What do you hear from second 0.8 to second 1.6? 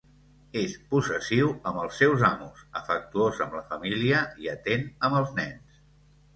possessiu